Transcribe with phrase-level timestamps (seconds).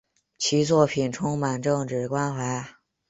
[0.39, 2.65] 其作品充满政治关怀。